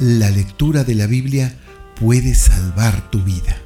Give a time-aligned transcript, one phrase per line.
[0.00, 1.54] la lectura de la Biblia
[1.94, 3.58] puede salvar tu vida.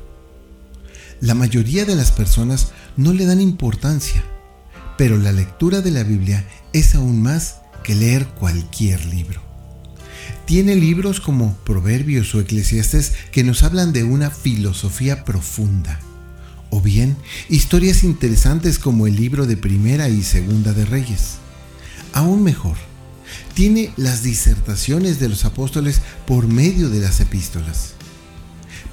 [1.20, 4.24] La mayoría de las personas no le dan importancia,
[4.98, 9.40] pero la lectura de la Biblia es aún más que leer cualquier libro.
[10.44, 16.00] Tiene libros como Proverbios o Eclesiastes que nos hablan de una filosofía profunda,
[16.70, 17.16] o bien
[17.48, 21.36] historias interesantes como el libro de Primera y Segunda de Reyes.
[22.12, 22.76] Aún mejor,
[23.54, 27.94] tiene las disertaciones de los apóstoles por medio de las epístolas.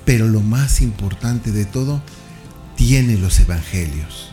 [0.05, 2.01] Pero lo más importante de todo,
[2.75, 4.29] tiene los evangelios,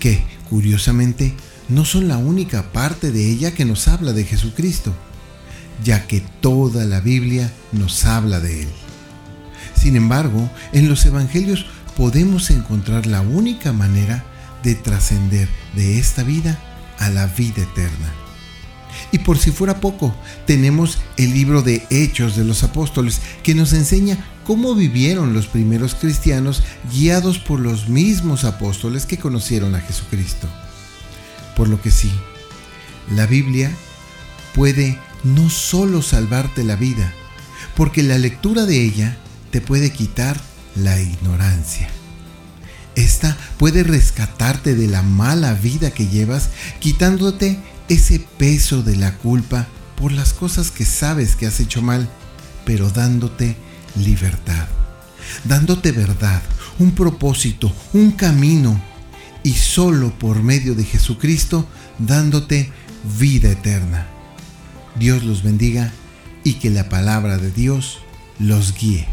[0.00, 1.34] que, curiosamente,
[1.68, 4.92] no son la única parte de ella que nos habla de Jesucristo,
[5.84, 8.68] ya que toda la Biblia nos habla de Él.
[9.80, 14.24] Sin embargo, en los evangelios podemos encontrar la única manera
[14.62, 16.58] de trascender de esta vida
[16.98, 18.12] a la vida eterna.
[19.12, 20.14] Y por si fuera poco,
[20.46, 25.94] tenemos el libro de Hechos de los Apóstoles que nos enseña cómo vivieron los primeros
[25.94, 30.48] cristianos guiados por los mismos apóstoles que conocieron a Jesucristo.
[31.54, 32.10] Por lo que sí,
[33.14, 33.70] la Biblia
[34.54, 37.12] puede no solo salvarte la vida,
[37.76, 39.18] porque la lectura de ella
[39.50, 40.40] te puede quitar
[40.74, 41.88] la ignorancia.
[42.94, 47.58] Esta puede rescatarte de la mala vida que llevas, quitándote
[47.92, 52.08] ese peso de la culpa por las cosas que sabes que has hecho mal,
[52.64, 53.54] pero dándote
[53.96, 54.66] libertad,
[55.44, 56.42] dándote verdad,
[56.78, 58.80] un propósito, un camino
[59.42, 61.68] y solo por medio de Jesucristo
[61.98, 62.72] dándote
[63.18, 64.06] vida eterna.
[64.98, 65.92] Dios los bendiga
[66.44, 67.98] y que la palabra de Dios
[68.38, 69.06] los guíe.